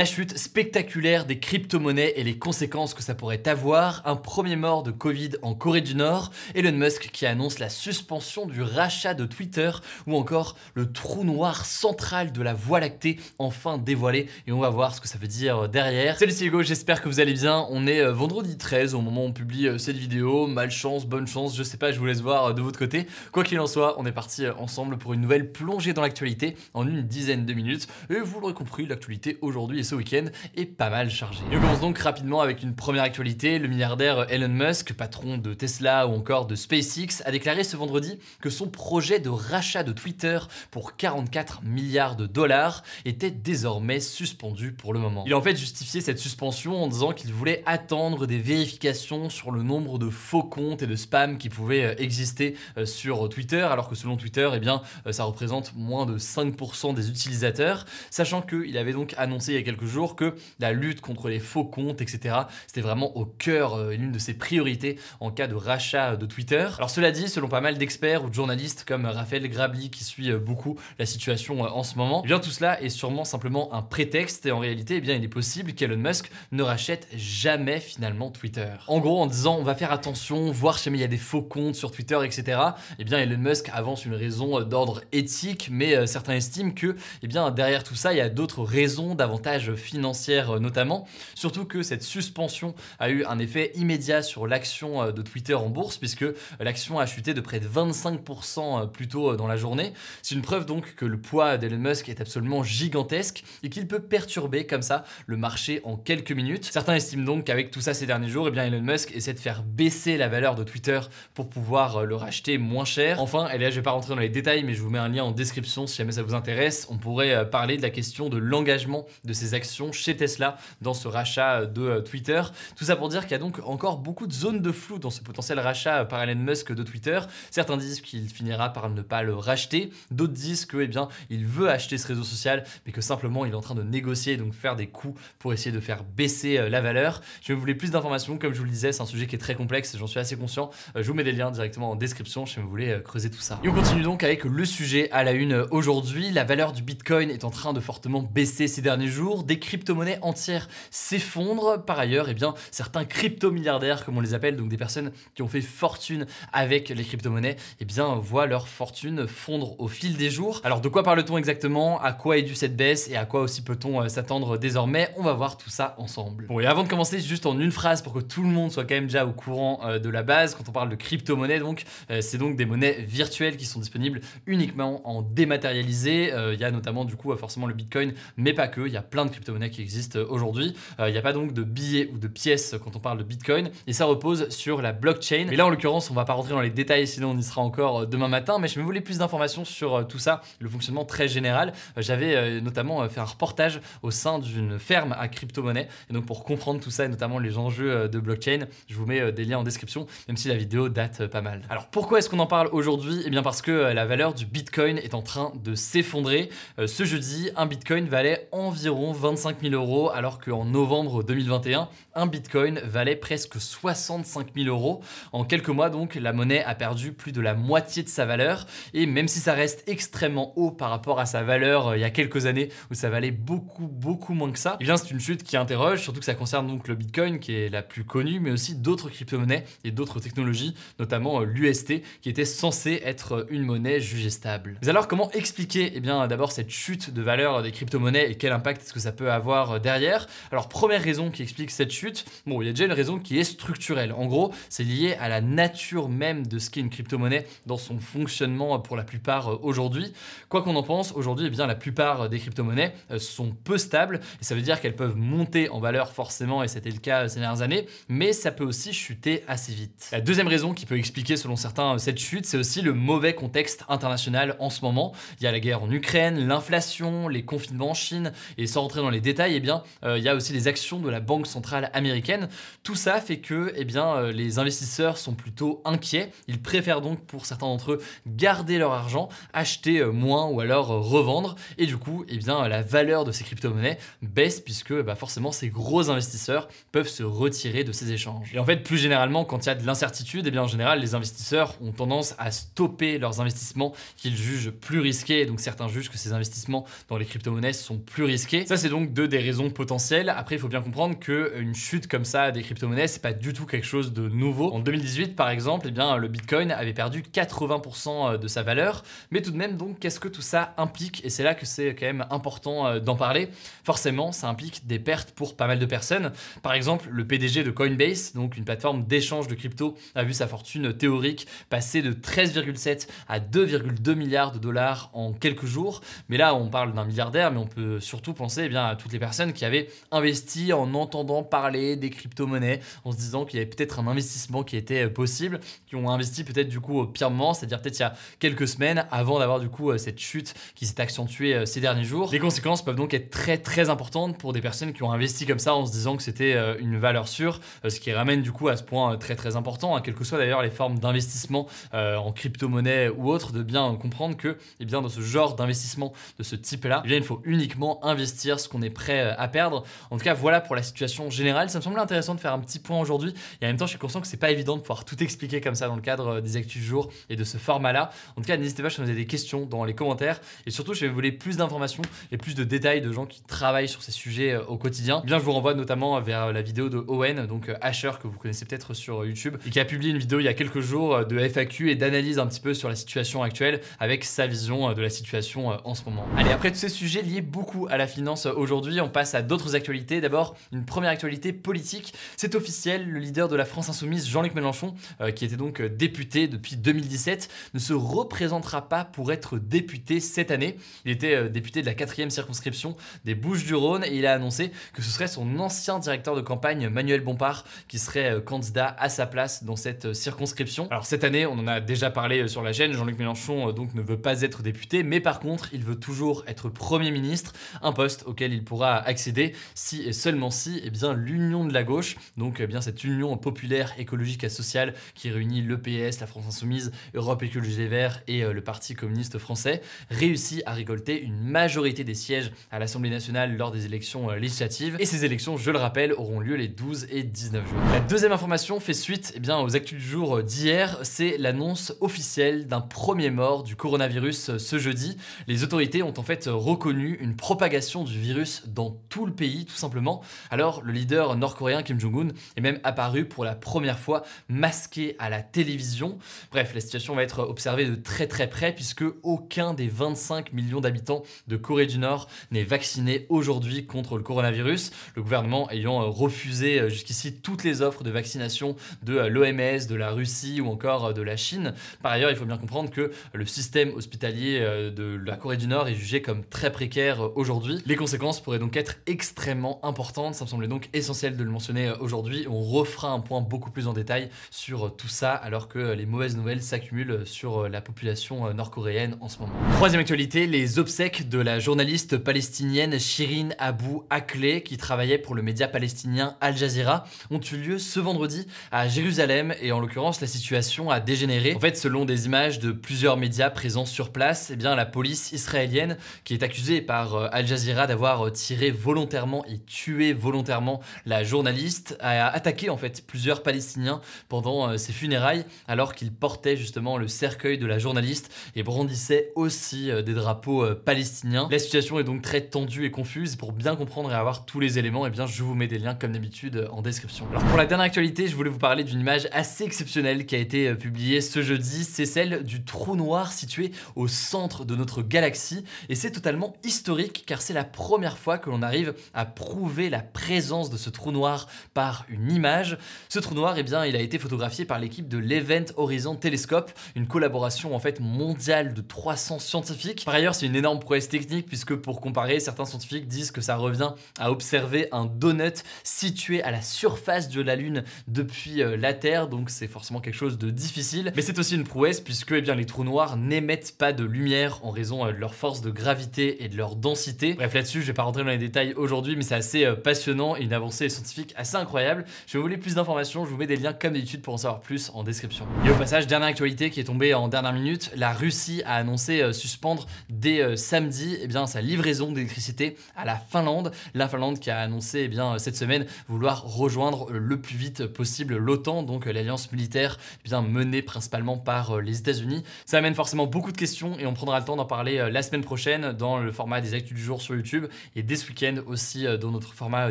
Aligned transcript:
La 0.00 0.06
chute 0.06 0.38
spectaculaire 0.38 1.26
des 1.26 1.38
crypto-monnaies 1.38 2.14
et 2.16 2.24
les 2.24 2.38
conséquences 2.38 2.94
que 2.94 3.02
ça 3.02 3.14
pourrait 3.14 3.46
avoir, 3.46 4.00
un 4.06 4.16
premier 4.16 4.56
mort 4.56 4.82
de 4.82 4.92
Covid 4.92 5.32
en 5.42 5.54
Corée 5.54 5.82
du 5.82 5.94
Nord, 5.94 6.30
Elon 6.54 6.72
Musk 6.72 7.10
qui 7.12 7.26
annonce 7.26 7.58
la 7.58 7.68
suspension 7.68 8.46
du 8.46 8.62
rachat 8.62 9.12
de 9.12 9.26
Twitter, 9.26 9.70
ou 10.06 10.16
encore 10.16 10.56
le 10.72 10.90
trou 10.90 11.22
noir 11.22 11.66
central 11.66 12.32
de 12.32 12.40
la 12.40 12.54
Voie 12.54 12.80
lactée. 12.80 13.18
Enfin 13.38 13.76
dévoilé, 13.76 14.26
et 14.46 14.52
on 14.52 14.60
va 14.60 14.70
voir 14.70 14.94
ce 14.94 15.02
que 15.02 15.06
ça 15.06 15.18
veut 15.18 15.28
dire 15.28 15.68
derrière. 15.68 16.16
Salut 16.18 16.32
c'est 16.32 16.46
Hugo, 16.46 16.62
j'espère 16.62 17.02
que 17.02 17.08
vous 17.10 17.20
allez 17.20 17.34
bien, 17.34 17.66
on 17.68 17.86
est 17.86 18.00
euh, 18.00 18.10
vendredi 18.10 18.56
13 18.56 18.94
au 18.94 19.02
moment 19.02 19.24
où 19.24 19.28
on 19.28 19.32
publie 19.32 19.66
euh, 19.66 19.76
cette 19.76 19.98
vidéo, 19.98 20.46
malchance, 20.46 21.04
bonne 21.04 21.26
chance, 21.26 21.54
je 21.54 21.62
sais 21.62 21.76
pas, 21.76 21.92
je 21.92 21.98
vous 21.98 22.06
laisse 22.06 22.22
voir 22.22 22.46
euh, 22.46 22.52
de 22.54 22.62
votre 22.62 22.78
côté. 22.78 23.06
Quoi 23.32 23.44
qu'il 23.44 23.60
en 23.60 23.66
soit, 23.66 24.00
on 24.00 24.06
est 24.06 24.12
parti 24.12 24.48
ensemble 24.48 24.96
pour 24.96 25.12
une 25.12 25.20
nouvelle 25.20 25.52
plongée 25.52 25.92
dans 25.92 26.00
l'actualité 26.00 26.56
en 26.72 26.88
une 26.88 27.02
dizaine 27.02 27.44
de 27.44 27.52
minutes, 27.52 27.86
et 28.08 28.18
vous 28.18 28.40
l'aurez 28.40 28.54
compris, 28.54 28.86
l'actualité 28.86 29.36
aujourd'hui 29.42 29.80
et 29.80 29.89
ce 29.90 29.96
week-end 29.96 30.26
est 30.56 30.66
pas 30.66 30.88
mal 30.88 31.10
chargée. 31.10 31.42
Et 31.50 31.56
on 31.56 31.60
commence 31.60 31.80
donc 31.80 31.98
rapidement 31.98 32.40
avec 32.40 32.62
une 32.62 32.76
première 32.76 33.02
actualité. 33.02 33.58
Le 33.58 33.66
milliardaire 33.66 34.30
Elon 34.30 34.48
Musk, 34.48 34.92
patron 34.92 35.36
de 35.36 35.52
Tesla 35.52 36.06
ou 36.06 36.12
encore 36.12 36.46
de 36.46 36.54
SpaceX, 36.54 37.22
a 37.24 37.32
déclaré 37.32 37.64
ce 37.64 37.76
vendredi 37.76 38.20
que 38.40 38.50
son 38.50 38.68
projet 38.68 39.18
de 39.18 39.28
rachat 39.28 39.82
de 39.82 39.90
Twitter 39.90 40.38
pour 40.70 40.96
44 40.96 41.62
milliards 41.64 42.14
de 42.14 42.26
dollars 42.26 42.84
était 43.04 43.32
désormais 43.32 43.98
suspendu 43.98 44.70
pour 44.70 44.94
le 44.94 45.00
moment. 45.00 45.24
Il 45.26 45.32
a 45.32 45.36
en 45.38 45.42
fait 45.42 45.56
justifié 45.56 46.00
cette 46.00 46.20
suspension 46.20 46.80
en 46.80 46.86
disant 46.86 47.12
qu'il 47.12 47.32
voulait 47.32 47.64
attendre 47.66 48.28
des 48.28 48.38
vérifications 48.38 49.28
sur 49.28 49.50
le 49.50 49.64
nombre 49.64 49.98
de 49.98 50.08
faux 50.08 50.44
comptes 50.44 50.82
et 50.82 50.86
de 50.86 50.94
spam 50.94 51.36
qui 51.36 51.48
pouvaient 51.48 51.84
euh, 51.84 51.94
exister 51.98 52.54
euh, 52.78 52.86
sur 52.86 53.28
Twitter, 53.28 53.62
alors 53.62 53.88
que 53.88 53.96
selon 53.96 54.16
Twitter, 54.16 54.48
eh 54.54 54.60
bien, 54.60 54.82
euh, 55.08 55.12
ça 55.12 55.24
représente 55.24 55.74
moins 55.74 56.06
de 56.06 56.16
5% 56.16 56.94
des 56.94 57.10
utilisateurs, 57.10 57.86
sachant 58.10 58.40
qu'il 58.40 58.78
avait 58.78 58.92
donc 58.92 59.14
annoncé 59.18 59.52
il 59.52 59.54
y 59.54 59.58
a 59.58 59.62
quelques 59.70 59.86
jours 59.86 60.16
que 60.16 60.34
la 60.58 60.72
lutte 60.72 61.00
contre 61.00 61.28
les 61.28 61.38
faux 61.38 61.64
comptes, 61.64 62.00
etc., 62.00 62.34
c'était 62.66 62.80
vraiment 62.80 63.16
au 63.16 63.24
cœur 63.24 63.74
euh, 63.74 63.92
l'une 63.92 64.10
de 64.10 64.18
ses 64.18 64.34
priorités 64.34 64.98
en 65.20 65.30
cas 65.30 65.46
de 65.46 65.54
rachat 65.54 66.16
de 66.16 66.26
Twitter. 66.26 66.66
Alors 66.76 66.90
cela 66.90 67.12
dit, 67.12 67.28
selon 67.28 67.48
pas 67.48 67.60
mal 67.60 67.78
d'experts 67.78 68.24
ou 68.24 68.28
de 68.28 68.34
journalistes 68.34 68.84
comme 68.86 69.06
Raphaël 69.06 69.48
Grabli 69.48 69.90
qui 69.90 70.02
suit 70.02 70.32
euh, 70.32 70.38
beaucoup 70.38 70.76
la 70.98 71.06
situation 71.06 71.64
euh, 71.64 71.68
en 71.68 71.84
ce 71.84 71.96
moment, 71.96 72.22
eh 72.24 72.26
bien 72.26 72.40
tout 72.40 72.50
cela 72.50 72.82
est 72.82 72.88
sûrement 72.88 73.24
simplement 73.24 73.72
un 73.72 73.82
prétexte 73.82 74.44
et 74.46 74.50
en 74.50 74.58
réalité, 74.58 74.96
eh 74.96 75.00
bien 75.00 75.14
il 75.14 75.22
est 75.22 75.28
possible 75.28 75.72
qu'Elon 75.72 75.98
Musk 75.98 76.32
ne 76.50 76.64
rachète 76.64 77.06
jamais 77.14 77.78
finalement 77.78 78.30
Twitter. 78.30 78.72
En 78.88 78.98
gros, 78.98 79.22
en 79.22 79.26
disant 79.26 79.56
on 79.56 79.62
va 79.62 79.76
faire 79.76 79.92
attention, 79.92 80.50
voir 80.50 80.78
si 80.78 80.86
jamais 80.86 80.98
il 80.98 81.02
y 81.02 81.04
a 81.04 81.08
des 81.08 81.16
faux 81.16 81.42
comptes 81.42 81.76
sur 81.76 81.92
Twitter, 81.92 82.18
etc. 82.24 82.60
Eh 82.98 83.04
bien 83.04 83.18
Elon 83.18 83.38
Musk 83.38 83.70
avance 83.72 84.04
une 84.04 84.14
raison 84.14 84.60
d'ordre 84.62 85.02
éthique, 85.12 85.68
mais 85.70 86.08
certains 86.08 86.34
estiment 86.34 86.72
que, 86.72 86.96
eh 87.22 87.28
bien 87.28 87.52
derrière 87.52 87.84
tout 87.84 87.94
ça, 87.94 88.12
il 88.12 88.16
y 88.16 88.20
a 88.20 88.28
d'autres 88.28 88.64
raisons 88.64 89.14
davantage 89.14 89.59
financières 89.60 90.00
financière 90.00 90.50
euh, 90.50 90.58
notamment. 90.58 91.06
Surtout 91.34 91.66
que 91.66 91.82
cette 91.82 92.02
suspension 92.02 92.74
a 92.98 93.10
eu 93.10 93.24
un 93.24 93.38
effet 93.38 93.70
immédiat 93.74 94.22
sur 94.22 94.46
l'action 94.46 95.02
euh, 95.02 95.12
de 95.12 95.20
Twitter 95.20 95.54
en 95.54 95.68
bourse, 95.68 95.98
puisque 95.98 96.24
l'action 96.58 96.98
a 96.98 97.06
chuté 97.06 97.34
de 97.34 97.40
près 97.40 97.60
de 97.60 97.68
25% 97.68 98.82
euh, 98.82 98.86
plus 98.86 99.08
tôt 99.08 99.36
dans 99.36 99.46
la 99.46 99.56
journée. 99.56 99.92
C'est 100.22 100.34
une 100.34 100.42
preuve 100.42 100.64
donc 100.64 100.94
que 100.94 101.04
le 101.04 101.20
poids 101.20 101.58
d'Elon 101.58 101.78
Musk 101.78 102.08
est 102.08 102.20
absolument 102.20 102.62
gigantesque 102.62 103.44
et 103.62 103.68
qu'il 103.68 103.86
peut 103.86 104.00
perturber 104.00 104.66
comme 104.66 104.82
ça 104.82 105.04
le 105.26 105.36
marché 105.36 105.80
en 105.84 105.96
quelques 105.96 106.32
minutes. 106.32 106.68
Certains 106.70 106.94
estiment 106.94 107.24
donc 107.24 107.44
qu'avec 107.44 107.70
tout 107.70 107.80
ça 107.80 107.92
ces 107.92 108.06
derniers 108.06 108.28
jours, 108.28 108.48
eh 108.48 108.50
bien 108.50 108.64
Elon 108.64 108.80
Musk 108.80 109.12
essaie 109.14 109.34
de 109.34 109.38
faire 109.38 109.62
baisser 109.62 110.16
la 110.16 110.28
valeur 110.28 110.54
de 110.54 110.64
Twitter 110.64 111.00
pour 111.34 111.48
pouvoir 111.48 112.04
le 112.06 112.16
racheter 112.16 112.58
moins 112.58 112.84
cher. 112.84 113.20
Enfin, 113.20 113.48
et 113.50 113.58
là 113.58 113.70
je 113.70 113.76
vais 113.76 113.82
pas 113.82 113.90
rentrer 113.90 114.14
dans 114.14 114.20
les 114.20 114.28
détails, 114.28 114.64
mais 114.64 114.74
je 114.74 114.82
vous 114.82 114.90
mets 114.90 114.98
un 114.98 115.08
lien 115.08 115.24
en 115.24 115.32
description 115.32 115.86
si 115.86 115.98
jamais 115.98 116.12
ça 116.12 116.22
vous 116.22 116.34
intéresse. 116.34 116.86
On 116.90 116.96
pourrait 116.96 117.48
parler 117.50 117.76
de 117.76 117.82
la 117.82 117.90
question 117.90 118.28
de 118.28 118.38
l'engagement 118.38 119.06
de 119.24 119.32
ces 119.32 119.49
actions 119.54 119.92
chez 119.92 120.16
Tesla 120.16 120.56
dans 120.80 120.94
ce 120.94 121.08
rachat 121.08 121.66
de 121.66 121.82
euh, 121.82 122.00
Twitter. 122.00 122.42
Tout 122.76 122.84
ça 122.84 122.96
pour 122.96 123.08
dire 123.08 123.22
qu'il 123.22 123.32
y 123.32 123.34
a 123.34 123.38
donc 123.38 123.60
encore 123.64 123.98
beaucoup 123.98 124.26
de 124.26 124.32
zones 124.32 124.60
de 124.60 124.72
flou 124.72 124.98
dans 124.98 125.10
ce 125.10 125.20
potentiel 125.20 125.58
rachat 125.58 126.04
par 126.04 126.22
Elon 126.22 126.40
Musk 126.40 126.72
de 126.72 126.82
Twitter. 126.82 127.20
Certains 127.50 127.76
disent 127.76 128.00
qu'il 128.00 128.28
finira 128.28 128.72
par 128.72 128.88
ne 128.90 129.02
pas 129.02 129.22
le 129.22 129.34
racheter, 129.34 129.90
d'autres 130.10 130.32
disent 130.32 130.66
que 130.66 130.78
eh 130.78 130.88
bien, 130.88 131.08
il 131.28 131.46
veut 131.46 131.70
acheter 131.70 131.98
ce 131.98 132.08
réseau 132.08 132.24
social, 132.24 132.64
mais 132.86 132.92
que 132.92 133.00
simplement 133.00 133.44
il 133.44 133.52
est 133.52 133.56
en 133.56 133.60
train 133.60 133.74
de 133.74 133.82
négocier, 133.82 134.36
donc 134.36 134.54
faire 134.54 134.76
des 134.76 134.86
coups 134.86 135.20
pour 135.38 135.52
essayer 135.52 135.72
de 135.72 135.80
faire 135.80 136.04
baisser 136.04 136.58
euh, 136.58 136.68
la 136.68 136.80
valeur. 136.80 137.20
Je 137.42 137.52
voulais 137.52 137.74
plus 137.74 137.90
d'informations, 137.90 138.38
comme 138.38 138.52
je 138.52 138.58
vous 138.58 138.64
le 138.64 138.70
disais, 138.70 138.92
c'est 138.92 139.02
un 139.02 139.06
sujet 139.06 139.26
qui 139.26 139.36
est 139.36 139.38
très 139.40 139.54
complexe, 139.54 139.96
j'en 139.96 140.06
suis 140.06 140.20
assez 140.20 140.36
conscient. 140.36 140.70
Euh, 140.96 141.02
je 141.02 141.08
vous 141.08 141.14
mets 141.14 141.24
des 141.24 141.32
liens 141.32 141.50
directement 141.50 141.90
en 141.90 141.96
description 141.96 142.46
si 142.46 142.60
vous 142.60 142.68
voulez 142.68 143.00
creuser 143.04 143.30
tout 143.30 143.40
ça. 143.40 143.58
Et 143.64 143.68
on 143.68 143.74
continue 143.74 144.02
donc 144.02 144.22
avec 144.22 144.44
le 144.44 144.64
sujet 144.64 145.10
à 145.10 145.24
la 145.24 145.32
une 145.32 145.66
aujourd'hui. 145.70 146.30
La 146.30 146.44
valeur 146.44 146.72
du 146.72 146.82
Bitcoin 146.82 147.30
est 147.30 147.44
en 147.44 147.50
train 147.50 147.72
de 147.72 147.80
fortement 147.80 148.22
baisser 148.22 148.68
ces 148.68 148.82
derniers 148.82 149.08
jours. 149.08 149.39
Des 149.44 149.58
crypto-monnaies 149.58 150.18
entières 150.22 150.68
s'effondrent. 150.90 151.84
Par 151.84 151.98
ailleurs, 151.98 152.28
eh 152.28 152.34
bien, 152.34 152.54
certains 152.70 153.04
crypto-milliardaires, 153.04 154.04
comme 154.04 154.18
on 154.18 154.20
les 154.20 154.34
appelle, 154.34 154.56
donc 154.56 154.68
des 154.68 154.76
personnes 154.76 155.12
qui 155.34 155.42
ont 155.42 155.48
fait 155.48 155.60
fortune 155.60 156.26
avec 156.52 156.88
les 156.88 157.04
crypto-monnaies, 157.04 157.56
eh 157.80 157.84
bien, 157.84 158.14
voient 158.16 158.46
leur 158.46 158.68
fortune 158.68 159.26
fondre 159.26 159.80
au 159.80 159.88
fil 159.88 160.16
des 160.16 160.30
jours. 160.30 160.60
Alors, 160.64 160.80
de 160.80 160.88
quoi 160.88 161.02
parle-t-on 161.02 161.38
exactement? 161.38 162.00
À 162.00 162.12
quoi 162.12 162.38
est 162.38 162.42
due 162.42 162.54
cette 162.54 162.76
baisse? 162.76 163.08
Et 163.08 163.16
à 163.16 163.24
quoi 163.24 163.40
aussi 163.40 163.62
peut-on 163.62 164.02
euh, 164.02 164.08
s'attendre 164.08 164.58
désormais? 164.58 165.10
On 165.16 165.22
va 165.22 165.32
voir 165.32 165.56
tout 165.56 165.70
ça 165.70 165.94
ensemble. 165.98 166.46
Bon, 166.46 166.60
et 166.60 166.66
avant 166.66 166.82
de 166.82 166.88
commencer, 166.88 167.20
juste 167.20 167.46
en 167.46 167.58
une 167.58 167.72
phrase 167.72 168.02
pour 168.02 168.12
que 168.12 168.20
tout 168.20 168.42
le 168.42 168.48
monde 168.48 168.70
soit 168.70 168.84
quand 168.84 168.94
même 168.94 169.06
déjà 169.06 169.26
au 169.26 169.32
courant 169.32 169.80
euh, 169.84 169.98
de 169.98 170.08
la 170.08 170.22
base, 170.22 170.54
quand 170.54 170.68
on 170.68 170.72
parle 170.72 170.88
de 170.88 170.96
crypto-monnaie, 170.96 171.58
donc, 171.58 171.84
euh, 172.10 172.20
c'est 172.20 172.38
donc 172.38 172.56
des 172.56 172.66
monnaies 172.66 173.04
virtuelles 173.06 173.56
qui 173.56 173.64
sont 173.64 173.80
disponibles 173.80 174.20
uniquement 174.46 175.00
en 175.08 175.22
dématérialisé. 175.22 176.32
Il 176.52 176.58
y 176.58 176.64
a 176.64 176.70
notamment, 176.70 177.04
du 177.04 177.16
coup, 177.16 177.34
forcément 177.36 177.66
le 177.66 177.74
Bitcoin, 177.74 178.12
mais 178.36 178.52
pas 178.52 178.68
que. 178.68 178.86
Il 178.86 178.92
y 178.92 178.96
a 178.96 179.02
plein 179.02 179.24
de 179.24 179.29
crypto-monnaies 179.30 179.70
qui 179.70 179.82
existe 179.82 180.16
aujourd'hui. 180.16 180.74
Euh, 180.98 181.08
il 181.08 181.12
n'y 181.12 181.18
a 181.18 181.22
pas 181.22 181.32
donc 181.32 181.52
de 181.52 181.62
billets 181.62 182.10
ou 182.12 182.18
de 182.18 182.28
pièces 182.28 182.74
quand 182.82 182.96
on 182.96 182.98
parle 182.98 183.18
de 183.18 183.24
Bitcoin 183.24 183.70
et 183.86 183.92
ça 183.92 184.04
repose 184.04 184.48
sur 184.50 184.82
la 184.82 184.92
blockchain. 184.92 185.46
Mais 185.48 185.56
là, 185.56 185.66
en 185.66 185.70
l'occurrence, 185.70 186.10
on 186.10 186.14
va 186.14 186.24
pas 186.24 186.32
rentrer 186.32 186.52
dans 186.52 186.60
les 186.60 186.70
détails, 186.70 187.06
sinon 187.06 187.30
on 187.30 187.38
y 187.38 187.42
sera 187.42 187.62
encore 187.62 188.00
euh, 188.00 188.06
demain 188.06 188.28
matin. 188.28 188.58
Mais 188.58 188.68
je 188.68 188.78
me 188.78 188.84
voulais 188.84 189.00
plus 189.00 189.18
d'informations 189.18 189.64
sur 189.64 189.94
euh, 189.94 190.02
tout 190.04 190.18
ça, 190.18 190.42
le 190.58 190.68
fonctionnement 190.68 191.04
très 191.04 191.28
général. 191.28 191.72
J'avais 191.96 192.60
notamment 192.60 193.08
fait 193.08 193.20
un 193.20 193.24
reportage 193.24 193.80
au 194.02 194.10
sein 194.10 194.38
d'une 194.38 194.78
ferme 194.78 195.14
à 195.18 195.28
crypto-monnaie. 195.28 195.88
Et 196.08 196.12
donc, 196.12 196.26
pour 196.26 196.44
comprendre 196.44 196.80
tout 196.80 196.90
ça 196.90 197.04
et 197.04 197.08
notamment 197.08 197.38
les 197.38 197.58
enjeux 197.58 198.08
de 198.08 198.18
blockchain, 198.18 198.66
je 198.88 198.94
vous 198.94 199.06
mets 199.06 199.32
des 199.32 199.44
liens 199.44 199.58
en 199.58 199.62
description, 199.62 200.06
même 200.28 200.36
si 200.36 200.48
la 200.48 200.54
vidéo 200.54 200.88
date 200.88 201.26
pas 201.26 201.40
mal. 201.42 201.62
Alors, 201.70 201.86
pourquoi 201.88 202.18
est-ce 202.18 202.28
qu'on 202.28 202.38
en 202.38 202.46
parle 202.46 202.68
aujourd'hui? 202.72 203.22
Eh 203.24 203.30
bien, 203.30 203.42
parce 203.42 203.62
que 203.62 203.70
la 203.70 204.06
valeur 204.06 204.34
du 204.34 204.46
Bitcoin 204.46 204.98
est 204.98 205.14
en 205.14 205.22
train 205.22 205.52
de 205.62 205.74
s'effondrer. 205.74 206.50
Ce 206.84 207.04
jeudi, 207.04 207.50
un 207.56 207.66
Bitcoin 207.66 208.06
valait 208.06 208.48
environ 208.52 209.12
25 209.20 209.60
000 209.60 209.74
euros 209.74 210.10
alors 210.10 210.40
qu'en 210.40 210.64
novembre 210.64 211.22
2021, 211.22 211.88
un 212.14 212.26
bitcoin 212.26 212.80
valait 212.84 213.16
presque 213.16 213.60
65 213.60 214.48
000 214.56 214.68
euros. 214.68 215.02
En 215.32 215.44
quelques 215.44 215.68
mois, 215.68 215.90
donc, 215.90 216.14
la 216.14 216.32
monnaie 216.32 216.64
a 216.64 216.74
perdu 216.74 217.12
plus 217.12 217.32
de 217.32 217.40
la 217.40 217.54
moitié 217.54 218.02
de 218.02 218.08
sa 218.08 218.24
valeur. 218.24 218.66
Et 218.94 219.06
même 219.06 219.28
si 219.28 219.38
ça 219.38 219.52
reste 219.52 219.86
extrêmement 219.88 220.58
haut 220.58 220.70
par 220.70 220.90
rapport 220.90 221.20
à 221.20 221.26
sa 221.26 221.42
valeur 221.42 221.88
euh, 221.88 221.96
il 221.96 222.00
y 222.00 222.04
a 222.04 222.10
quelques 222.10 222.46
années 222.46 222.70
où 222.90 222.94
ça 222.94 223.10
valait 223.10 223.30
beaucoup, 223.30 223.86
beaucoup 223.86 224.32
moins 224.32 224.50
que 224.50 224.58
ça, 224.58 224.76
eh 224.80 224.84
bien, 224.84 224.96
c'est 224.96 225.10
une 225.10 225.20
chute 225.20 225.42
qui 225.42 225.56
interroge, 225.56 226.00
surtout 226.00 226.20
que 226.20 226.24
ça 226.24 226.34
concerne 226.34 226.66
donc 226.66 226.88
le 226.88 226.94
bitcoin 226.94 227.38
qui 227.38 227.54
est 227.54 227.68
la 227.68 227.82
plus 227.82 228.04
connue, 228.04 228.40
mais 228.40 228.50
aussi 228.50 228.74
d'autres 228.74 229.10
crypto-monnaies 229.10 229.64
et 229.84 229.90
d'autres 229.90 230.18
technologies, 230.20 230.74
notamment 230.98 231.42
euh, 231.42 231.44
l'UST 231.44 232.02
qui 232.22 232.30
était 232.30 232.46
censé 232.46 233.02
être 233.04 233.46
une 233.50 233.64
monnaie 233.64 234.00
jugée 234.00 234.30
stable. 234.30 234.78
Mais 234.82 234.88
alors, 234.88 235.08
comment 235.08 235.30
expliquer, 235.32 235.92
eh 235.94 236.00
bien, 236.00 236.26
d'abord 236.26 236.52
cette 236.52 236.70
chute 236.70 237.12
de 237.12 237.22
valeur 237.22 237.62
des 237.62 237.72
crypto-monnaies 237.72 238.30
et 238.30 238.36
quel 238.36 238.52
impact 238.52 238.82
est-ce 238.82 238.92
que 238.92 239.00
ça 239.00 239.09
peut 239.12 239.30
avoir 239.30 239.72
euh, 239.72 239.78
derrière. 239.78 240.26
Alors 240.52 240.68
première 240.68 241.02
raison 241.02 241.30
qui 241.30 241.42
explique 241.42 241.70
cette 241.70 241.90
chute, 241.90 242.24
bon 242.46 242.60
il 242.62 242.66
y 242.66 242.68
a 242.68 242.72
déjà 242.72 242.86
une 242.86 242.92
raison 242.92 243.18
qui 243.18 243.38
est 243.38 243.44
structurelle. 243.44 244.12
En 244.12 244.26
gros, 244.26 244.52
c'est 244.68 244.84
lié 244.84 245.16
à 245.20 245.28
la 245.28 245.40
nature 245.40 246.08
même 246.08 246.46
de 246.46 246.58
ce 246.58 246.70
qu'est 246.70 246.80
une 246.80 246.90
crypto-monnaie 246.90 247.46
dans 247.66 247.76
son 247.76 247.98
fonctionnement 247.98 248.78
pour 248.78 248.96
la 248.96 249.04
plupart 249.04 249.62
aujourd'hui. 249.64 250.12
Quoi 250.48 250.62
qu'on 250.62 250.76
en 250.76 250.82
pense, 250.82 251.12
aujourd'hui, 251.12 251.46
eh 251.46 251.50
bien 251.50 251.66
la 251.66 251.74
plupart 251.74 252.28
des 252.28 252.38
crypto-monnaies 252.38 252.94
sont 253.18 253.52
peu 253.64 253.78
stables 253.78 254.20
et 254.40 254.44
ça 254.44 254.54
veut 254.54 254.62
dire 254.62 254.80
qu'elles 254.80 254.96
peuvent 254.96 255.16
monter 255.16 255.68
en 255.68 255.80
valeur 255.80 256.12
forcément 256.12 256.62
et 256.62 256.68
c'était 256.68 256.90
le 256.90 256.98
cas 256.98 257.28
ces 257.28 257.40
dernières 257.40 257.62
années, 257.62 257.86
mais 258.08 258.32
ça 258.32 258.50
peut 258.50 258.64
aussi 258.64 258.92
chuter 258.92 259.44
assez 259.48 259.72
vite. 259.72 260.08
La 260.12 260.20
deuxième 260.20 260.48
raison 260.48 260.74
qui 260.74 260.86
peut 260.86 260.98
expliquer 260.98 261.36
selon 261.36 261.56
certains 261.56 261.98
cette 261.98 262.18
chute, 262.18 262.46
c'est 262.46 262.56
aussi 262.56 262.82
le 262.82 262.92
mauvais 262.92 263.34
contexte 263.34 263.84
international 263.88 264.56
en 264.58 264.70
ce 264.70 264.82
moment. 264.82 265.12
Il 265.38 265.44
y 265.44 265.46
a 265.46 265.52
la 265.52 265.60
guerre 265.60 265.82
en 265.82 265.90
Ukraine, 265.90 266.46
l'inflation, 266.46 267.28
les 267.28 267.44
confinements 267.44 267.90
en 267.90 267.94
Chine, 267.94 268.32
et 268.58 268.66
sans 268.66 268.82
rentrer 268.82 268.99
dans 269.02 269.10
les 269.10 269.20
détails, 269.20 269.54
eh 269.56 269.60
bien, 269.60 269.82
euh, 270.04 270.18
il 270.18 270.24
y 270.24 270.28
a 270.28 270.34
aussi 270.34 270.52
les 270.52 270.68
actions 270.68 270.98
de 270.98 271.08
la 271.08 271.20
Banque 271.20 271.46
centrale 271.46 271.90
américaine. 271.92 272.48
Tout 272.82 272.94
ça 272.94 273.20
fait 273.20 273.38
que 273.38 273.72
eh 273.76 273.84
bien, 273.84 274.16
euh, 274.16 274.32
les 274.32 274.58
investisseurs 274.58 275.18
sont 275.18 275.34
plutôt 275.34 275.82
inquiets. 275.84 276.30
Ils 276.48 276.60
préfèrent 276.60 277.00
donc, 277.00 277.20
pour 277.26 277.46
certains 277.46 277.66
d'entre 277.66 277.92
eux, 277.92 278.02
garder 278.26 278.78
leur 278.78 278.92
argent, 278.92 279.28
acheter 279.52 279.98
euh, 279.98 280.12
moins 280.12 280.46
ou 280.46 280.60
alors 280.60 280.88
revendre. 280.88 281.56
Et 281.78 281.86
du 281.86 281.96
coup, 281.96 282.24
eh 282.28 282.36
bien, 282.36 282.66
la 282.68 282.82
valeur 282.82 283.24
de 283.24 283.32
ces 283.32 283.44
crypto-monnaies 283.44 283.98
baisse 284.22 284.60
puisque 284.60 284.94
bah, 284.94 285.14
forcément 285.14 285.52
ces 285.52 285.68
gros 285.68 286.10
investisseurs 286.10 286.68
peuvent 286.92 287.08
se 287.08 287.22
retirer 287.22 287.84
de 287.84 287.92
ces 287.92 288.12
échanges. 288.12 288.54
Et 288.54 288.58
en 288.58 288.64
fait, 288.64 288.78
plus 288.78 288.98
généralement, 288.98 289.44
quand 289.44 289.64
il 289.64 289.68
y 289.68 289.72
a 289.72 289.74
de 289.74 289.86
l'incertitude, 289.86 290.46
eh 290.46 290.50
bien, 290.50 290.62
en 290.62 290.68
général, 290.68 291.00
les 291.00 291.14
investisseurs 291.14 291.74
ont 291.80 291.92
tendance 291.92 292.34
à 292.38 292.50
stopper 292.50 293.18
leurs 293.18 293.40
investissements 293.40 293.92
qu'ils 294.16 294.36
jugent 294.36 294.70
plus 294.70 295.00
risqués. 295.00 295.46
Donc 295.46 295.60
certains 295.60 295.88
jugent 295.88 296.10
que 296.10 296.18
ces 296.18 296.32
investissements 296.32 296.84
dans 297.08 297.16
les 297.16 297.24
crypto-monnaies 297.24 297.72
sont 297.72 297.98
plus 297.98 298.24
risqués. 298.24 298.64
C'est 298.80 298.88
donc 298.88 299.12
deux 299.12 299.28
des 299.28 299.38
raisons 299.38 299.68
potentielles. 299.68 300.30
Après, 300.30 300.56
il 300.56 300.58
faut 300.58 300.68
bien 300.68 300.80
comprendre 300.80 301.18
qu'une 301.18 301.74
chute 301.74 302.06
comme 302.06 302.24
ça 302.24 302.50
des 302.50 302.62
crypto-monnaies, 302.62 303.08
c'est 303.08 303.20
pas 303.20 303.34
du 303.34 303.52
tout 303.52 303.66
quelque 303.66 303.86
chose 303.86 304.14
de 304.14 304.28
nouveau. 304.28 304.72
En 304.72 304.78
2018, 304.78 305.36
par 305.36 305.50
exemple, 305.50 305.86
eh 305.88 305.90
bien, 305.90 306.16
le 306.16 306.28
Bitcoin 306.28 306.72
avait 306.72 306.94
perdu 306.94 307.22
80% 307.22 308.38
de 308.38 308.48
sa 308.48 308.62
valeur. 308.62 309.04
Mais 309.30 309.42
tout 309.42 309.50
de 309.50 309.58
même, 309.58 309.76
donc, 309.76 309.98
qu'est-ce 309.98 310.18
que 310.18 310.28
tout 310.28 310.40
ça 310.40 310.72
implique? 310.78 311.22
Et 311.24 311.30
c'est 311.30 311.42
là 311.42 311.54
que 311.54 311.66
c'est 311.66 311.94
quand 311.94 312.06
même 312.06 312.26
important 312.30 312.86
euh, 312.86 313.00
d'en 313.00 313.16
parler. 313.16 313.50
Forcément, 313.84 314.32
ça 314.32 314.48
implique 314.48 314.86
des 314.86 314.98
pertes 314.98 315.32
pour 315.32 315.56
pas 315.56 315.66
mal 315.66 315.78
de 315.78 315.86
personnes. 315.86 316.32
Par 316.62 316.72
exemple, 316.72 317.08
le 317.10 317.26
PDG 317.26 317.62
de 317.62 317.70
Coinbase, 317.70 318.32
donc 318.32 318.56
une 318.56 318.64
plateforme 318.64 319.04
d'échange 319.04 319.46
de 319.46 319.54
crypto, 319.54 319.98
a 320.14 320.24
vu 320.24 320.32
sa 320.32 320.46
fortune 320.46 320.94
théorique 320.94 321.46
passer 321.68 322.00
de 322.00 322.12
13,7 322.12 323.08
à 323.28 323.40
2,2 323.40 324.14
milliards 324.14 324.52
de 324.52 324.58
dollars 324.58 325.10
en 325.12 325.34
quelques 325.34 325.66
jours. 325.66 326.00
Mais 326.30 326.38
là, 326.38 326.54
on 326.54 326.68
parle 326.68 326.94
d'un 326.94 327.04
milliardaire, 327.04 327.52
mais 327.52 327.58
on 327.58 327.66
peut 327.66 328.00
surtout 328.00 328.32
penser 328.32 328.69
bien, 328.70 328.86
à 328.86 328.96
toutes 328.96 329.12
les 329.12 329.18
personnes 329.18 329.52
qui 329.52 329.64
avaient 329.64 329.88
investi 330.10 330.72
en 330.72 330.94
entendant 330.94 331.42
parler 331.42 331.96
des 331.96 332.10
crypto-monnaies, 332.10 332.80
en 333.04 333.12
se 333.12 333.16
disant 333.16 333.44
qu'il 333.44 333.58
y 333.58 333.62
avait 333.62 333.70
peut-être 333.70 333.98
un 333.98 334.06
investissement 334.06 334.62
qui 334.62 334.76
était 334.76 335.06
euh, 335.06 335.10
possible, 335.10 335.60
qui 335.86 335.96
ont 335.96 336.10
investi 336.10 336.44
peut-être 336.44 336.68
du 336.68 336.80
coup 336.80 336.98
au 336.98 337.06
pire 337.06 337.30
moment, 337.30 337.54
c'est-à-dire 337.54 337.80
peut-être 337.82 337.98
il 337.98 338.02
y 338.02 338.06
a 338.06 338.14
quelques 338.38 338.68
semaines 338.68 339.06
avant 339.10 339.38
d'avoir 339.38 339.60
du 339.60 339.68
coup 339.68 339.90
euh, 339.90 339.98
cette 339.98 340.18
chute 340.18 340.54
qui 340.74 340.86
s'est 340.86 341.00
accentuée 341.00 341.54
euh, 341.54 341.66
ces 341.66 341.80
derniers 341.80 342.04
jours. 342.04 342.30
Les 342.32 342.38
conséquences 342.38 342.84
peuvent 342.84 342.96
donc 342.96 343.14
être 343.14 343.30
très 343.30 343.58
très 343.58 343.90
importantes 343.90 344.38
pour 344.38 344.52
des 344.52 344.60
personnes 344.60 344.92
qui 344.92 345.02
ont 345.02 345.12
investi 345.12 345.46
comme 345.46 345.58
ça 345.58 345.74
en 345.74 345.86
se 345.86 345.92
disant 345.92 346.16
que 346.16 346.22
c'était 346.22 346.56
une 346.80 346.98
valeur 346.98 347.28
sûre, 347.28 347.60
ce 347.86 348.00
qui 348.00 348.12
ramène 348.12 348.42
du 348.42 348.52
coup 348.52 348.68
à 348.68 348.76
ce 348.76 348.82
point 348.82 349.16
très 349.16 349.36
très 349.36 349.56
important, 349.56 349.96
hein, 349.96 350.00
quelles 350.00 350.14
que 350.14 350.24
soient 350.24 350.38
d'ailleurs 350.38 350.62
les 350.62 350.70
formes 350.70 350.98
d'investissement 350.98 351.66
en 351.92 352.32
crypto-monnaie 352.32 353.08
ou 353.08 353.30
autre, 353.30 353.52
de 353.52 353.62
bien 353.62 353.94
comprendre 353.96 354.36
que 354.36 354.56
eh 354.78 354.84
bien, 354.84 355.02
dans 355.02 355.08
ce 355.08 355.20
genre 355.20 355.56
d'investissement 355.56 356.12
de 356.38 356.42
ce 356.42 356.56
type-là, 356.56 357.02
eh 357.06 357.16
il 357.16 357.22
faut 357.22 357.40
uniquement 357.44 358.04
investir 358.04 358.59
ce 358.60 358.68
qu'on 358.68 358.82
est 358.82 358.90
prêt 358.90 359.20
euh, 359.20 359.34
à 359.36 359.48
perdre. 359.48 359.84
En 360.10 360.18
tout 360.18 360.24
cas, 360.24 360.34
voilà 360.34 360.60
pour 360.60 360.76
la 360.76 360.82
situation 360.82 361.30
générale. 361.30 361.70
Ça 361.70 361.78
me 361.78 361.82
semblait 361.82 362.00
intéressant 362.00 362.34
de 362.34 362.40
faire 362.40 362.52
un 362.52 362.60
petit 362.60 362.78
point 362.78 363.00
aujourd'hui. 363.00 363.34
Et 363.60 363.64
en 363.64 363.68
même 363.68 363.76
temps, 363.76 363.86
je 363.86 363.90
suis 363.90 363.98
conscient 363.98 364.20
que 364.20 364.26
c'est 364.26 364.36
pas 364.36 364.50
évident 364.50 364.76
de 364.76 364.82
pouvoir 364.82 365.04
tout 365.04 365.20
expliquer 365.22 365.60
comme 365.60 365.74
ça 365.74 365.88
dans 365.88 365.96
le 365.96 366.02
cadre 366.02 366.36
euh, 366.36 366.40
des 366.40 366.56
actus 366.56 366.80
du 366.80 366.86
jour 366.86 367.10
et 367.28 367.36
de 367.36 367.44
ce 367.44 367.56
format-là. 367.56 368.10
En 368.36 368.40
tout 368.40 368.46
cas, 368.46 368.56
n'hésitez 368.56 368.82
pas 368.82 368.90
si 368.90 369.00
vous 369.00 369.08
avez 369.08 369.14
des 369.14 369.26
questions 369.26 369.66
dans 369.66 369.84
les 369.84 369.94
commentaires. 369.94 370.40
Et 370.66 370.70
surtout, 370.70 370.94
je 370.94 371.00
vais 371.00 371.08
vous 371.08 371.16
voler 371.16 371.32
plus 371.32 371.56
d'informations 371.56 372.02
et 372.32 372.36
plus 372.36 372.54
de 372.54 372.64
détails 372.64 373.00
de 373.00 373.12
gens 373.12 373.26
qui 373.26 373.42
travaillent 373.42 373.88
sur 373.88 374.02
ces 374.02 374.12
sujets 374.12 374.52
euh, 374.52 374.64
au 374.66 374.76
quotidien. 374.76 375.20
Eh 375.24 375.26
bien, 375.26 375.38
je 375.38 375.44
vous 375.44 375.52
renvoie 375.52 375.74
notamment 375.74 376.20
vers 376.20 376.52
la 376.52 376.62
vidéo 376.62 376.88
de 376.88 377.04
Owen, 377.08 377.46
donc 377.46 377.70
Asher, 377.80 378.12
que 378.22 378.28
vous 378.28 378.38
connaissez 378.38 378.64
peut-être 378.64 378.94
sur 378.94 379.24
YouTube, 379.24 379.56
et 379.66 379.70
qui 379.70 379.80
a 379.80 379.84
publié 379.84 380.12
une 380.12 380.18
vidéo 380.18 380.40
il 380.40 380.44
y 380.44 380.48
a 380.48 380.54
quelques 380.54 380.80
jours 380.80 381.24
de 381.24 381.38
FAQ 381.38 381.90
et 381.90 381.94
d'analyse 381.94 382.38
un 382.38 382.46
petit 382.46 382.60
peu 382.60 382.74
sur 382.74 382.88
la 382.88 382.94
situation 382.94 383.42
actuelle 383.42 383.80
avec 383.98 384.24
sa 384.24 384.46
vision 384.46 384.92
de 384.92 385.02
la 385.02 385.10
situation 385.10 385.68
en 385.84 385.94
ce 385.94 386.04
moment. 386.04 386.26
Allez, 386.36 386.50
après 386.50 386.70
tous 386.70 386.78
ces 386.78 386.88
sujets 386.88 387.22
liés 387.22 387.40
beaucoup 387.40 387.86
à 387.90 387.96
la 387.96 388.06
finance 388.06 388.46
aujourd'hui, 388.56 389.00
on 389.00 389.08
passe 389.08 389.34
à 389.34 389.42
d'autres 389.42 389.74
actualités. 389.74 390.20
D'abord, 390.20 390.56
une 390.72 390.84
première 390.84 391.10
actualité 391.10 391.52
politique. 391.52 392.14
C'est 392.36 392.54
officiel, 392.54 393.08
le 393.08 393.18
leader 393.18 393.48
de 393.48 393.56
la 393.56 393.64
France 393.64 393.88
Insoumise, 393.88 394.28
Jean-Luc 394.28 394.54
Mélenchon, 394.54 394.94
euh, 395.20 395.30
qui 395.30 395.44
était 395.44 395.56
donc 395.56 395.80
euh, 395.80 395.88
député 395.88 396.48
depuis 396.48 396.76
2017, 396.76 397.48
ne 397.74 397.78
se 397.78 397.92
représentera 397.92 398.88
pas 398.88 399.04
pour 399.04 399.32
être 399.32 399.58
député 399.58 400.20
cette 400.20 400.50
année. 400.50 400.76
Il 401.04 401.12
était 401.12 401.34
euh, 401.34 401.48
député 401.48 401.82
de 401.82 401.86
la 401.86 401.94
quatrième 401.94 402.30
circonscription 402.30 402.96
des 403.24 403.34
Bouches-du-Rhône 403.34 404.04
et 404.04 404.16
il 404.16 404.26
a 404.26 404.34
annoncé 404.34 404.72
que 404.92 405.02
ce 405.02 405.10
serait 405.10 405.28
son 405.28 405.58
ancien 405.58 405.98
directeur 405.98 406.36
de 406.36 406.40
campagne, 406.40 406.88
Manuel 406.88 407.20
Bompard, 407.20 407.64
qui 407.88 407.98
serait 407.98 408.42
candidat 408.44 408.96
à 408.98 409.08
sa 409.08 409.26
place 409.26 409.64
dans 409.64 409.76
cette 409.76 410.14
circonscription. 410.14 410.88
Alors 410.90 411.06
cette 411.06 411.24
année, 411.24 411.46
on 411.46 411.52
en 411.52 411.66
a 411.66 411.80
déjà 411.80 412.10
parlé 412.10 412.48
sur 412.48 412.62
la 412.62 412.72
chaîne, 412.72 412.92
Jean-Luc 412.92 413.18
Mélenchon 413.18 413.72
donc 413.72 413.94
ne 413.94 414.02
veut 414.02 414.20
pas 414.20 414.42
être 414.42 414.62
député, 414.62 415.02
mais 415.02 415.20
par 415.20 415.40
contre, 415.40 415.68
il 415.72 415.84
veut 415.84 415.98
toujours 415.98 416.44
être 416.46 416.68
Premier 416.68 417.10
ministre, 417.10 417.52
un 417.82 417.92
poste 417.92 418.24
auquel 418.26 418.39
il 418.48 418.64
pourra 418.64 418.96
accéder 418.96 419.54
si 419.74 420.02
et 420.02 420.12
seulement 420.12 420.50
si 420.50 420.80
eh 420.84 420.90
bien 420.90 421.14
l'union 421.14 421.64
de 421.64 421.72
la 421.72 421.82
gauche, 421.82 422.16
donc 422.36 422.58
eh 422.60 422.66
bien 422.66 422.80
cette 422.80 423.04
union 423.04 423.36
populaire 423.36 423.94
écologique 423.98 424.44
et 424.44 424.48
sociale 424.48 424.94
qui 425.14 425.30
réunit 425.30 425.62
l'EPS, 425.62 426.20
la 426.20 426.26
France 426.26 426.44
Insoumise, 426.46 426.92
Europe 427.14 427.42
Écologie 427.42 427.76
Les 427.76 427.88
Verts 427.88 428.22
et 428.28 428.42
euh, 428.44 428.52
le 428.52 428.62
Parti 428.62 428.94
communiste 428.94 429.38
français, 429.38 429.82
réussit 430.10 430.62
à 430.66 430.72
récolter 430.72 431.20
une 431.20 431.40
majorité 431.40 432.04
des 432.04 432.14
sièges 432.14 432.52
à 432.70 432.78
l'Assemblée 432.78 433.10
nationale 433.10 433.56
lors 433.56 433.70
des 433.70 433.86
élections 433.86 434.30
euh, 434.30 434.36
législatives. 434.36 434.96
Et 434.98 435.06
ces 435.06 435.24
élections, 435.24 435.56
je 435.56 435.70
le 435.70 435.78
rappelle, 435.78 436.12
auront 436.12 436.40
lieu 436.40 436.56
les 436.56 436.68
12 436.68 437.08
et 437.10 437.22
19 437.22 437.68
juin. 437.68 437.92
La 437.92 438.00
deuxième 438.00 438.32
information 438.32 438.80
fait 438.80 438.94
suite 438.94 439.32
eh 439.36 439.40
bien, 439.40 439.58
aux 439.58 439.76
actus 439.76 439.98
du 439.98 440.04
jour 440.04 440.42
d'hier, 440.42 440.98
c'est 441.02 441.36
l'annonce 441.38 441.94
officielle 442.00 442.66
d'un 442.66 442.80
premier 442.80 443.30
mort 443.30 443.62
du 443.62 443.76
coronavirus 443.76 444.56
ce 444.56 444.78
jeudi. 444.78 445.16
Les 445.46 445.64
autorités 445.64 446.02
ont 446.02 446.14
en 446.16 446.22
fait 446.22 446.48
reconnu 446.50 447.18
une 447.20 447.36
propagation 447.36 448.04
du 448.04 448.18
virus 448.18 448.29
dans 448.66 449.00
tout 449.08 449.26
le 449.26 449.32
pays, 449.32 449.64
tout 449.64 449.74
simplement. 449.74 450.22
Alors, 450.50 450.82
le 450.82 450.92
leader 450.92 451.36
nord-coréen 451.36 451.82
Kim 451.82 451.98
Jong-un 451.98 452.28
est 452.56 452.60
même 452.60 452.80
apparu 452.84 453.24
pour 453.24 453.44
la 453.44 453.54
première 453.54 453.98
fois 453.98 454.22
masqué 454.48 455.16
à 455.18 455.30
la 455.30 455.42
télévision. 455.42 456.18
Bref, 456.50 456.74
la 456.74 456.80
situation 456.80 457.14
va 457.14 457.22
être 457.22 457.40
observée 457.40 457.86
de 457.86 457.94
très 457.94 458.26
très 458.26 458.48
près 458.48 458.74
puisque 458.74 459.04
aucun 459.22 459.74
des 459.74 459.88
25 459.88 460.52
millions 460.52 460.80
d'habitants 460.80 461.22
de 461.48 461.56
Corée 461.56 461.86
du 461.86 461.98
Nord 461.98 462.28
n'est 462.50 462.64
vacciné 462.64 463.26
aujourd'hui 463.28 463.86
contre 463.86 464.16
le 464.16 464.22
coronavirus. 464.22 464.90
Le 465.14 465.22
gouvernement 465.22 465.70
ayant 465.70 466.10
refusé 466.10 466.88
jusqu'ici 466.90 467.34
toutes 467.34 467.64
les 467.64 467.82
offres 467.82 468.04
de 468.04 468.10
vaccination 468.10 468.76
de 469.02 469.18
l'OMS, 469.18 469.86
de 469.88 469.94
la 469.94 470.10
Russie 470.10 470.60
ou 470.60 470.68
encore 470.68 471.14
de 471.14 471.22
la 471.22 471.36
Chine. 471.36 471.74
Par 472.02 472.12
ailleurs, 472.12 472.30
il 472.30 472.36
faut 472.36 472.44
bien 472.44 472.58
comprendre 472.58 472.90
que 472.90 473.10
le 473.32 473.46
système 473.46 473.94
hospitalier 473.94 474.60
de 474.94 475.20
la 475.24 475.36
Corée 475.36 475.56
du 475.56 475.66
Nord 475.66 475.88
est 475.88 475.94
jugé 475.94 476.22
comme 476.22 476.44
très 476.44 476.70
précaire 476.70 477.20
euh, 477.20 477.32
aujourd'hui. 477.34 477.78
Les 477.86 477.96
conséquences 477.96 478.19
pourraient 478.42 478.58
donc 478.58 478.76
être 478.76 478.96
extrêmement 479.06 479.84
importantes. 479.84 480.34
Ça 480.34 480.44
me 480.44 480.50
semblait 480.50 480.68
donc 480.68 480.88
essentiel 480.92 481.36
de 481.36 481.42
le 481.42 481.50
mentionner 481.50 481.88
euh, 481.88 481.96
aujourd'hui. 482.00 482.46
On 482.48 482.60
refera 482.60 483.10
un 483.10 483.20
point 483.20 483.40
beaucoup 483.40 483.70
plus 483.70 483.86
en 483.86 483.92
détail 483.92 484.28
sur 484.50 484.86
euh, 484.86 484.90
tout 484.90 485.08
ça 485.08 485.32
alors 485.32 485.68
que 485.68 485.78
les 485.78 486.06
mauvaises 486.06 486.36
nouvelles 486.36 486.62
s'accumulent 486.62 487.22
sur 487.24 487.68
la 487.68 487.80
population 487.80 488.52
nord-coréenne 488.52 489.16
en 489.20 489.28
ce 489.28 489.38
moment. 489.38 489.52
Troisième 489.72 490.00
actualité, 490.00 490.46
les 490.46 490.78
obsèques 490.78 491.28
de 491.28 491.38
la 491.38 491.58
journaliste 491.58 492.18
palestinienne 492.18 492.98
Shirin 492.98 493.50
Abu 493.58 494.00
Akleh 494.10 494.62
qui 494.62 494.76
travaillait 494.76 495.18
pour 495.18 495.34
le 495.34 495.42
média 495.42 495.68
palestinien 495.68 496.36
Al 496.40 496.56
Jazeera 496.56 497.04
ont 497.30 497.40
eu 497.40 497.56
lieu 497.56 497.78
ce 497.78 498.00
vendredi 498.00 498.46
à 498.70 498.88
Jérusalem 498.88 499.54
et 499.60 499.72
en 499.72 499.80
l'occurrence 499.80 500.20
la 500.20 500.26
situation 500.26 500.90
a 500.90 501.00
dégénéré. 501.00 501.54
En 501.54 501.60
fait, 501.60 501.76
selon 501.76 502.04
des 502.04 502.26
images 502.26 502.58
de 502.58 502.72
plusieurs 502.72 503.16
médias 503.16 503.50
présents 503.50 503.86
sur 503.86 504.10
place, 504.10 504.50
eh 504.52 504.56
bien 504.56 504.74
la 504.74 504.86
police 504.86 505.32
israélienne 505.32 505.96
qui 506.24 506.34
est 506.34 506.42
accusée 506.42 506.80
par 506.80 507.14
euh, 507.14 507.28
Al 507.32 507.46
Jazeera 507.46 507.86
d'avoir 507.86 508.09
euh, 508.18 508.30
tiré 508.30 508.70
volontairement 508.70 509.44
et 509.46 509.58
tué 509.58 510.12
volontairement 510.12 510.80
la 511.06 511.22
journaliste, 511.22 511.96
a 512.00 512.28
attaqué 512.28 512.70
en 512.70 512.76
fait 512.76 513.06
plusieurs 513.06 513.42
Palestiniens 513.42 514.00
pendant 514.28 514.68
euh, 514.68 514.76
ses 514.76 514.92
funérailles 514.92 515.44
alors 515.68 515.94
qu'il 515.94 516.12
portait 516.12 516.56
justement 516.56 516.98
le 516.98 517.08
cercueil 517.08 517.58
de 517.58 517.66
la 517.66 517.78
journaliste 517.78 518.32
et 518.56 518.62
brandissait 518.62 519.32
aussi 519.34 519.90
des 520.04 520.14
drapeaux 520.14 520.66
palestiniens. 520.74 521.48
La 521.50 521.58
situation 521.58 521.98
est 522.00 522.04
donc 522.04 522.22
très 522.22 522.40
tendue 522.40 522.84
et 522.84 522.90
confuse. 522.90 523.36
Pour 523.36 523.52
bien 523.52 523.76
comprendre 523.76 524.10
et 524.10 524.14
avoir 524.14 524.44
tous 524.44 524.60
les 524.60 524.78
éléments, 524.78 525.06
eh 525.06 525.10
bien 525.10 525.26
je 525.26 525.42
vous 525.42 525.54
mets 525.54 525.66
des 525.66 525.78
liens 525.78 525.94
comme 525.94 526.12
d'habitude 526.12 526.68
en 526.72 526.82
description. 526.82 527.26
Alors 527.30 527.44
pour 527.44 527.56
la 527.56 527.66
dernière 527.66 527.86
actualité, 527.86 528.26
je 528.26 528.34
voulais 528.34 528.50
vous 528.50 528.58
parler 528.58 528.84
d'une 528.84 529.00
image 529.00 529.28
assez 529.32 529.64
exceptionnelle 529.64 530.26
qui 530.26 530.34
a 530.34 530.38
été 530.38 530.74
publiée 530.74 531.20
ce 531.20 531.42
jeudi. 531.42 531.84
C'est 531.84 532.06
celle 532.06 532.42
du 532.42 532.64
trou 532.64 532.96
noir 532.96 533.32
situé 533.32 533.72
au 533.94 534.08
centre 534.08 534.64
de 534.64 534.74
notre 534.74 535.02
galaxie 535.02 535.64
et 535.88 535.94
c'est 535.94 536.10
totalement 536.10 536.54
historique 536.64 537.24
car 537.26 537.42
c'est 537.42 537.52
la 537.52 537.64
première 537.64 537.99
première 538.00 538.16
fois 538.16 538.38
que 538.38 538.48
l'on 538.48 538.62
arrive 538.62 538.94
à 539.12 539.26
prouver 539.26 539.90
la 539.90 540.00
présence 540.00 540.70
de 540.70 540.78
ce 540.78 540.88
trou 540.88 541.12
noir 541.12 541.48
par 541.74 542.06
une 542.08 542.32
image. 542.32 542.78
Ce 543.10 543.18
trou 543.18 543.34
noir, 543.34 543.58
eh 543.58 543.62
bien, 543.62 543.84
il 543.84 543.94
a 543.94 544.00
été 544.00 544.18
photographié 544.18 544.64
par 544.64 544.78
l'équipe 544.78 545.06
de 545.06 545.18
l'Event 545.18 545.66
Horizon 545.76 546.14
Telescope, 546.14 546.72
une 546.94 547.06
collaboration 547.06 547.74
en 547.74 547.78
fait 547.78 548.00
mondiale 548.00 548.72
de 548.72 548.80
300 548.80 549.38
scientifiques. 549.38 550.06
Par 550.06 550.14
ailleurs, 550.14 550.34
c'est 550.34 550.46
une 550.46 550.56
énorme 550.56 550.78
prouesse 550.78 551.10
technique 551.10 551.44
puisque 551.44 551.74
pour 551.74 552.00
comparer, 552.00 552.40
certains 552.40 552.64
scientifiques 552.64 553.06
disent 553.06 553.32
que 553.32 553.42
ça 553.42 553.56
revient 553.56 553.90
à 554.18 554.30
observer 554.30 554.88
un 554.92 555.04
donut 555.04 555.62
situé 555.84 556.42
à 556.42 556.50
la 556.50 556.62
surface 556.62 557.28
de 557.28 557.42
la 557.42 557.54
Lune 557.54 557.84
depuis 558.08 558.62
euh, 558.62 558.78
la 558.78 558.94
Terre, 558.94 559.28
donc 559.28 559.50
c'est 559.50 559.68
forcément 559.68 560.00
quelque 560.00 560.14
chose 560.14 560.38
de 560.38 560.48
difficile. 560.48 561.12
Mais 561.16 561.20
c'est 561.20 561.38
aussi 561.38 561.54
une 561.54 561.64
prouesse 561.64 562.00
puisque 562.00 562.32
eh 562.32 562.40
bien, 562.40 562.54
les 562.54 562.64
trous 562.64 562.84
noirs 562.84 563.18
n'émettent 563.18 563.76
pas 563.76 563.92
de 563.92 564.04
lumière 564.04 564.58
en 564.64 564.70
raison 564.70 565.04
euh, 565.04 565.12
de 565.12 565.18
leur 565.18 565.34
force 565.34 565.60
de 565.60 565.68
gravité 565.68 566.42
et 566.44 566.48
de 566.48 566.56
leur 566.56 566.76
densité. 566.76 567.34
Bref, 567.34 567.52
là-dessus, 567.52 567.79
je 567.82 567.86
vais 567.86 567.92
pas 567.92 568.02
rentrer 568.02 568.22
dans 568.22 568.30
les 568.30 568.38
détails 568.38 568.74
aujourd'hui, 568.74 569.16
mais 569.16 569.22
c'est 569.22 569.34
assez 569.34 569.64
euh, 569.64 569.74
passionnant 569.74 570.36
et 570.36 570.42
une 570.42 570.52
avancée 570.52 570.88
scientifique 570.88 571.34
assez 571.36 571.56
incroyable. 571.56 572.04
Je 572.26 572.36
vous 572.36 572.42
voulez 572.42 572.56
plus 572.56 572.74
d'informations, 572.74 573.24
je 573.24 573.30
vous 573.30 573.36
mets 573.36 573.46
des 573.46 573.56
liens 573.56 573.72
comme 573.72 573.94
d'habitude 573.94 574.22
pour 574.22 574.34
en 574.34 574.36
savoir 574.36 574.60
plus 574.60 574.90
en 574.94 575.02
description. 575.02 575.46
Et 575.66 575.70
au 575.70 575.74
passage, 575.74 576.06
dernière 576.06 576.28
actualité 576.28 576.70
qui 576.70 576.80
est 576.80 576.84
tombée 576.84 577.14
en 577.14 577.28
dernière 577.28 577.52
minute, 577.52 577.90
la 577.96 578.12
Russie 578.12 578.62
a 578.66 578.74
annoncé 578.74 579.20
euh, 579.22 579.32
suspendre 579.32 579.86
dès 580.08 580.40
euh, 580.40 580.56
samedi 580.56 581.16
eh 581.20 581.26
bien, 581.26 581.46
sa 581.46 581.60
livraison 581.60 582.12
d'électricité 582.12 582.76
à 582.96 583.04
la 583.04 583.16
Finlande. 583.16 583.72
La 583.94 584.08
Finlande 584.08 584.38
qui 584.38 584.50
a 584.50 584.58
annoncé 584.58 585.02
eh 585.04 585.08
bien, 585.08 585.38
cette 585.38 585.56
semaine 585.56 585.86
vouloir 586.08 586.44
rejoindre 586.44 587.10
le 587.10 587.40
plus 587.40 587.56
vite 587.56 587.86
possible 587.86 588.36
l'OTAN, 588.36 588.82
donc 588.82 589.06
l'alliance 589.06 589.52
militaire 589.52 589.98
eh 590.24 590.28
bien, 590.28 590.42
menée 590.42 590.82
principalement 590.82 591.38
par 591.38 591.80
les 591.80 591.98
États-Unis. 591.98 592.42
Ça 592.66 592.78
amène 592.78 592.94
forcément 592.94 593.26
beaucoup 593.26 593.52
de 593.52 593.56
questions 593.56 593.98
et 593.98 594.06
on 594.06 594.14
prendra 594.14 594.38
le 594.38 594.44
temps 594.44 594.56
d'en 594.56 594.66
parler 594.66 595.10
la 595.10 595.22
semaine 595.22 595.42
prochaine 595.42 595.92
dans 595.92 596.18
le 596.18 596.32
format 596.32 596.60
des 596.60 596.74
actus 596.74 596.96
du 596.96 597.02
jour 597.02 597.22
sur 597.22 597.34
YouTube 597.34 597.66
et 597.96 598.02
dès 598.02 598.16
ce 598.16 598.28
week-end 598.28 598.56
aussi 598.66 599.06
dans 599.20 599.30
notre 599.30 599.54
format 599.54 599.90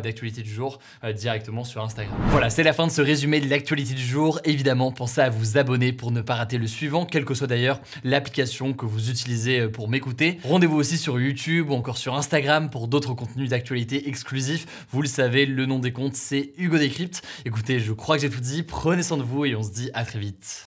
d'actualité 0.00 0.42
du 0.42 0.52
jour 0.52 0.78
directement 1.14 1.64
sur 1.64 1.82
Instagram. 1.82 2.16
Voilà, 2.28 2.50
c'est 2.50 2.62
la 2.62 2.72
fin 2.72 2.86
de 2.86 2.92
ce 2.92 3.02
résumé 3.02 3.40
de 3.40 3.48
l'actualité 3.48 3.94
du 3.94 4.04
jour. 4.04 4.40
Évidemment, 4.44 4.92
pensez 4.92 5.20
à 5.20 5.30
vous 5.30 5.58
abonner 5.58 5.92
pour 5.92 6.10
ne 6.10 6.20
pas 6.20 6.34
rater 6.34 6.58
le 6.58 6.66
suivant, 6.66 7.06
quelle 7.06 7.24
que 7.24 7.34
soit 7.34 7.46
d'ailleurs 7.46 7.80
l'application 8.04 8.72
que 8.72 8.86
vous 8.86 9.10
utilisez 9.10 9.68
pour 9.68 9.88
m'écouter. 9.88 10.38
Rendez-vous 10.44 10.76
aussi 10.76 10.98
sur 10.98 11.20
YouTube 11.20 11.70
ou 11.70 11.74
encore 11.74 11.98
sur 11.98 12.14
Instagram 12.14 12.70
pour 12.70 12.88
d'autres 12.88 13.14
contenus 13.14 13.50
d'actualité 13.50 14.08
exclusifs. 14.08 14.86
Vous 14.90 15.02
le 15.02 15.08
savez, 15.08 15.46
le 15.46 15.66
nom 15.66 15.78
des 15.78 15.92
comptes, 15.92 16.16
c'est 16.16 16.52
Hugo 16.58 16.78
Décrypte. 16.78 17.22
Écoutez, 17.44 17.80
je 17.80 17.92
crois 17.92 18.16
que 18.16 18.22
j'ai 18.22 18.30
tout 18.30 18.40
dit. 18.40 18.62
Prenez 18.62 19.02
soin 19.02 19.16
de 19.16 19.22
vous 19.22 19.44
et 19.44 19.54
on 19.54 19.62
se 19.62 19.70
dit 19.70 19.90
à 19.94 20.04
très 20.04 20.18
vite. 20.18 20.68